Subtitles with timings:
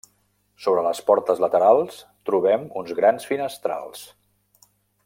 [0.63, 1.99] Sobre les portes laterals
[2.31, 4.07] trobem uns grans finestrals.